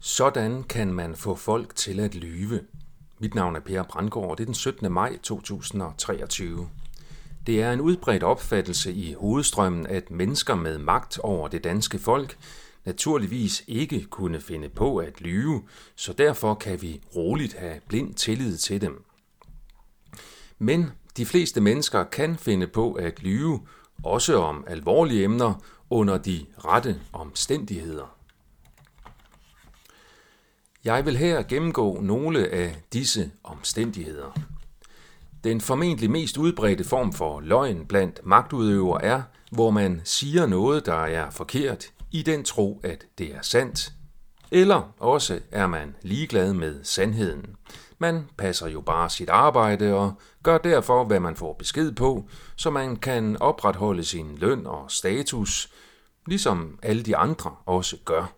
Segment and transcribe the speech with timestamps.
[0.00, 2.60] Sådan kan man få folk til at lyve.
[3.18, 4.92] Mit navn er Per Brandgaard, og det er den 17.
[4.92, 6.68] maj 2023.
[7.46, 12.38] Det er en udbredt opfattelse i hovedstrømmen, at mennesker med magt over det danske folk
[12.84, 15.62] naturligvis ikke kunne finde på at lyve,
[15.96, 19.04] så derfor kan vi roligt have blind tillid til dem.
[20.58, 23.60] Men de fleste mennesker kan finde på at lyve,
[24.04, 28.17] også om alvorlige emner, under de rette omstændigheder.
[30.84, 34.38] Jeg vil her gennemgå nogle af disse omstændigheder.
[35.44, 41.04] Den formentlig mest udbredte form for løgn blandt magtudøvere er, hvor man siger noget, der
[41.04, 43.92] er forkert, i den tro, at det er sandt.
[44.50, 47.46] Eller også er man ligeglad med sandheden.
[47.98, 52.70] Man passer jo bare sit arbejde og gør derfor, hvad man får besked på, så
[52.70, 55.72] man kan opretholde sin løn og status,
[56.26, 58.37] ligesom alle de andre også gør.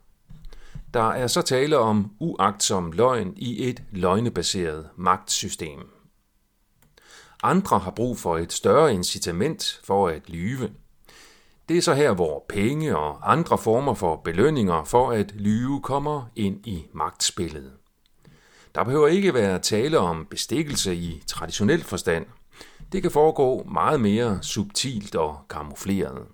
[0.95, 5.81] Der er så tale om uagtsom løgn i et løgnebaseret magtsystem.
[7.43, 10.71] Andre har brug for et større incitament for at lyve.
[11.69, 16.31] Det er så her, hvor penge og andre former for belønninger for at lyve kommer
[16.37, 17.73] ind i magtspillet.
[18.75, 22.27] Der behøver ikke være tale om bestikkelse i traditionel forstand.
[22.93, 26.27] Det kan foregå meget mere subtilt og kamufleret.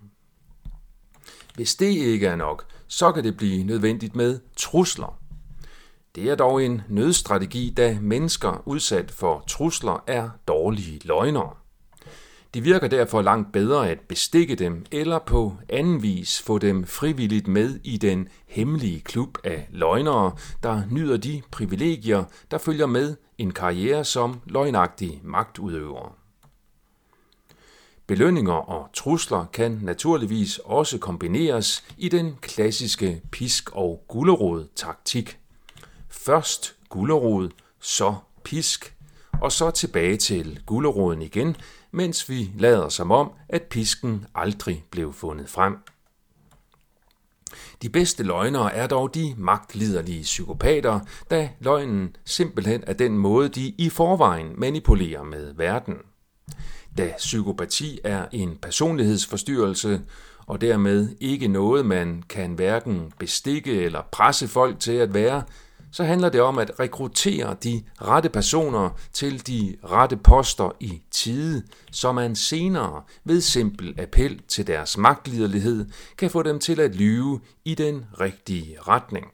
[1.55, 5.19] Hvis det ikke er nok, så kan det blive nødvendigt med trusler.
[6.15, 11.51] Det er dog en nødstrategi, da mennesker udsat for trusler er dårlige løgnere.
[12.55, 17.49] Det virker derfor langt bedre at bestikke dem eller på anden vis få dem frivilligt
[17.49, 23.51] med i den hemmelige klub af løgnere, der nyder de privilegier, der følger med en
[23.51, 26.26] karriere som løgnagtig magtudøver.
[28.07, 35.39] Belønninger og trusler kan naturligvis også kombineres i den klassiske pisk- og gulerod-taktik.
[36.09, 38.97] Først gulerod, så pisk,
[39.41, 41.57] og så tilbage til guleroden igen,
[41.91, 45.77] mens vi lader som om, at pisken aldrig blev fundet frem.
[47.83, 51.01] De bedste løgnere er dog de magtliderlige psykopater,
[51.31, 55.95] da løgnen simpelthen er den måde, de i forvejen manipulerer med verden
[56.99, 60.01] da psykopati er en personlighedsforstyrrelse,
[60.47, 65.43] og dermed ikke noget, man kan hverken bestikke eller presse folk til at være,
[65.93, 71.63] så handler det om at rekruttere de rette personer til de rette poster i tide,
[71.91, 75.87] så man senere ved simpel appel til deres magtliderlighed
[76.19, 79.27] kan få dem til at lyve i den rigtige retning.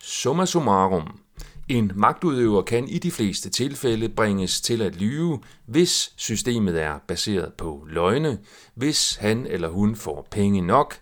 [0.00, 1.25] Summa summarum.
[1.68, 7.52] En magtudøver kan i de fleste tilfælde bringes til at lyve, hvis systemet er baseret
[7.52, 8.38] på løgne,
[8.74, 10.94] hvis han eller hun får penge nok,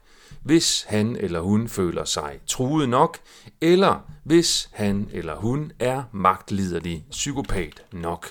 [0.42, 3.18] hvis han eller hun føler sig truet nok,
[3.60, 8.26] eller hvis han eller hun er magtliderlig psykopat nok.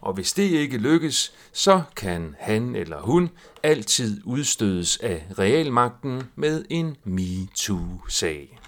[0.00, 3.30] Og hvis det ikke lykkes, så kan han eller hun
[3.62, 8.59] altid udstødes af realmagten med en MeToo-sag.